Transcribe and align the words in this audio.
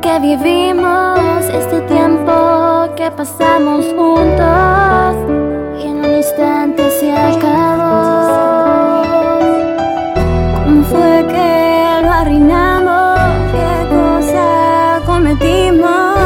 que 0.00 0.18
vivimos, 0.20 1.44
este 1.52 1.80
tiempo 1.82 2.88
que 2.96 3.10
pasamos 3.10 3.84
juntos 3.94 5.16
y 5.78 5.86
en 5.86 5.96
un 5.98 6.16
instante 6.16 6.90
se 6.98 7.12
acabó. 7.12 9.02
¿Cómo 10.64 10.84
fue 10.84 11.26
que 11.28 12.02
lo 12.02 12.10
arruinamos? 12.10 13.18
¿Qué 13.52 13.94
cosa 13.94 15.00
cometimos 15.04 16.20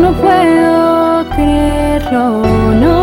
no 0.00 0.12
puedo 0.12 1.28
creerlo, 1.34 2.42
no 2.80 2.97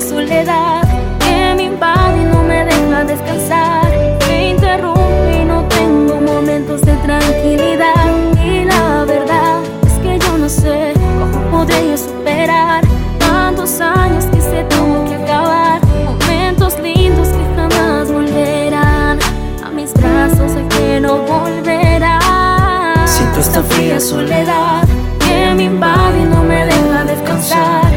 soledad 0.00 0.82
que 1.18 1.54
me 1.54 1.64
invade 1.64 2.22
y 2.22 2.24
no 2.24 2.42
me 2.42 2.64
deja 2.64 3.04
descansar. 3.04 3.90
Me 4.28 4.50
interrumpe 4.50 5.42
y 5.42 5.44
no 5.44 5.64
tengo 5.68 6.20
momentos 6.20 6.80
de 6.82 6.94
tranquilidad. 6.96 8.06
Y 8.42 8.64
la 8.64 9.04
verdad 9.04 9.60
es 9.86 9.92
que 10.02 10.18
yo 10.18 10.38
no 10.38 10.48
sé 10.48 10.94
cómo 11.18 11.50
podré 11.50 11.96
superar 11.98 12.82
tantos 13.18 13.80
años 13.80 14.24
que 14.26 14.40
se 14.40 14.64
tuvo 14.64 15.04
que 15.04 15.16
acabar. 15.16 15.80
Momentos 16.04 16.78
lindos 16.80 17.28
que 17.28 17.44
jamás 17.56 18.10
volverán 18.10 19.18
a 19.64 19.70
mis 19.70 19.92
brazos, 19.92 20.52
sé 20.52 20.64
que 20.68 21.00
no 21.00 21.18
volverán. 21.18 23.06
Siento 23.06 23.40
esta 23.40 23.62
fría 23.62 24.00
soledad 24.00 24.82
que 25.18 25.54
me 25.54 25.64
invade 25.64 26.20
y 26.20 26.24
no 26.24 26.42
me 26.42 26.64
deja 26.64 27.04
descansar. 27.04 27.89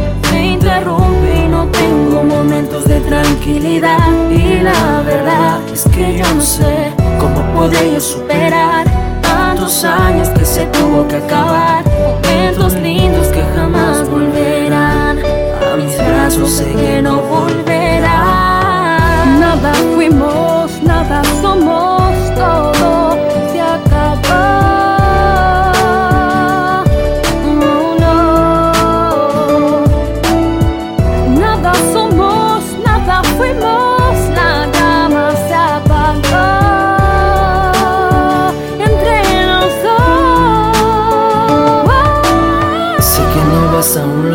No 6.36 6.42
sé 6.42 6.92
cómo 7.20 7.42
podré 7.54 7.94
yo 7.94 8.00
superar 8.00 8.86
tantos 9.22 9.84
años 9.84 10.30
que 10.30 10.46
se 10.46 10.66
tuvo 10.68 11.08
que 11.08 11.18
acabar. 11.18 11.84
Momentos 11.86 12.74
lindos 12.74 13.28
que 13.28 13.44
jamás 13.56 14.10
volverán 14.10 15.20
a 15.20 15.76
mis 15.76 15.98
brazos, 15.98 16.50
sé 16.52 16.72
que 16.74 17.02
no 17.02 17.22
volverán. 17.22 17.83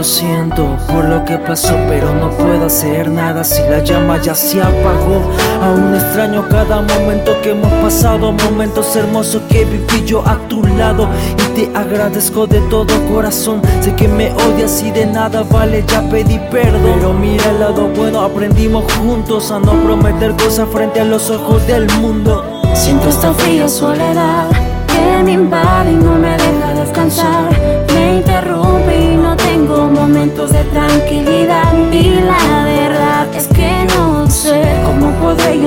Siento 0.09 0.77
por 0.89 1.05
lo 1.05 1.25
que 1.25 1.37
pasó, 1.37 1.77
pero 1.87 2.15
no 2.15 2.31
puedo 2.31 2.67
hacer 2.67 3.11
nada 3.11 3.45
si 3.45 3.61
la 3.63 3.85
llama 3.85 4.21
ya 4.21 4.35
se 4.35 4.61
apagó. 4.61 5.23
Aún 5.63 5.95
extraño 5.95 6.49
cada 6.49 6.81
momento 6.81 7.33
que 7.43 7.51
hemos 7.51 7.71
pasado, 7.75 8.33
momentos 8.33 8.97
hermosos 8.97 9.43
que 9.51 9.67
viví 9.67 10.05
yo 10.07 10.27
a 10.27 10.37
tu 10.49 10.63
lado. 10.67 11.09
Y 11.37 11.55
te 11.55 11.77
agradezco 11.77 12.47
de 12.47 12.61
todo 12.63 12.87
corazón. 13.13 13.61
Sé 13.83 13.95
que 13.95 14.09
me 14.09 14.33
odias 14.33 14.83
y 14.83 14.91
de 14.91 15.07
nada 15.07 15.43
vale, 15.43 15.85
ya 15.87 16.01
pedí 16.09 16.39
perdón. 16.51 16.95
Pero 16.95 17.13
mira 17.13 17.51
el 17.51 17.61
lado 17.61 17.89
bueno, 17.95 18.23
aprendimos 18.23 18.91
juntos 18.95 19.51
a 19.51 19.59
no 19.59 19.73
prometer 19.83 20.35
cosas 20.37 20.69
frente 20.73 21.01
a 21.01 21.05
los 21.05 21.31
ojos 21.31 21.67
del 21.67 21.87
mundo. 22.01 22.45
Siento 22.75 23.11
esta 23.11 23.35
fría 23.35 23.69
soledad 23.69 24.49
que 24.87 25.23
me 25.23 25.33
invade 25.33 25.93
y 25.93 25.97
no 25.97 26.15
me 26.15 26.31
deja 26.31 26.78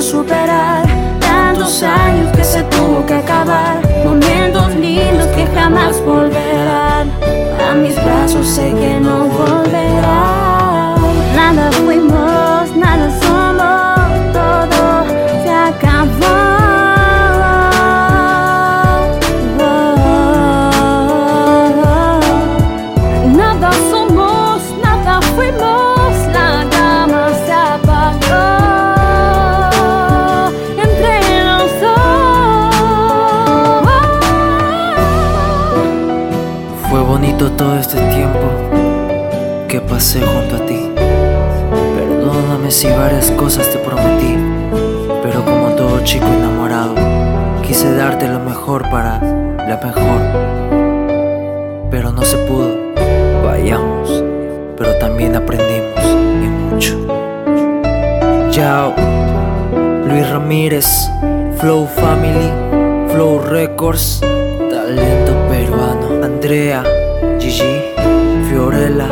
superar 0.02 0.84
tantos 1.20 1.84
años 1.84 2.36
que 2.36 2.44
se 2.44 2.64
tuvo 2.64 3.06
que 3.06 3.14
acabar. 3.16 3.82
Momentos 4.04 4.76
lindos 4.76 5.28
que 5.36 5.46
jamás 5.54 6.02
volverán 6.04 7.12
a 7.70 7.76
mis 7.76 7.96
brazos, 7.96 8.48
sé 8.48 8.74
que 8.74 9.00
no 9.00 9.26
volverán. 9.26 9.51
Este 37.94 38.07
tiempo 38.16 38.47
que 39.68 39.81
pasé 39.81 40.22
junto 40.22 40.56
a 40.56 40.66
ti. 40.66 40.90
Perdóname 41.94 42.72
si 42.72 42.88
varias 42.88 43.29
cosas 43.31 43.69
te 43.69 43.79
prometí, 43.79 44.38
pero 45.22 45.44
como 45.44 45.72
todo 45.75 46.00
chico 46.06 46.25
enamorado, 46.25 46.96
quise 47.62 47.94
darte 47.94 48.29
lo 48.29 48.40
mejor 48.40 48.90
para 48.90 49.19
la 49.19 49.78
mejor. 49.84 50.22
Pero 51.90 52.13
no 52.13 52.22
se 52.22 52.38
pudo, 52.38 52.78
vayamos, 53.44 54.23
pero 54.78 54.96
también 54.96 55.35
aprendimos 55.35 56.00
y 56.06 56.47
mucho. 56.47 56.97
Yao, 58.52 58.94
Luis 60.08 60.29
Ramírez, 60.29 61.09
Flow 61.58 61.85
Family, 61.88 62.52
Flow 63.12 63.41
Records, 63.41 64.22
talento 64.69 65.34
peruano. 65.50 66.23
Andrea, 66.23 66.84
Gigi, 67.41 67.81
Fiorella, 68.47 69.09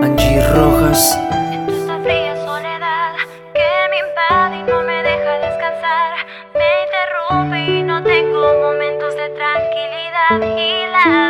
Angie 0.00 0.40
Rojas. 0.54 1.18
Siento 1.48 1.72
esta 1.72 1.98
fría 1.98 2.36
soledad 2.36 3.14
que 3.52 3.68
me 3.90 3.98
invade 3.98 4.60
y 4.60 4.62
no 4.62 4.82
me 4.84 5.02
deja 5.02 5.32
descansar. 5.40 6.14
Me 6.54 6.70
interrumpe 6.84 7.58
y 7.58 7.82
no 7.82 8.00
tengo 8.04 8.54
momentos 8.60 9.16
de 9.16 9.28
tranquilidad. 9.30 10.56
Y 10.56 10.86
la 10.86 11.28